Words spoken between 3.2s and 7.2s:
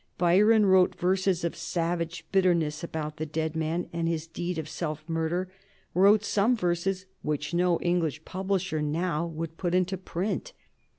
dead man and his deed of self murder wrote some verses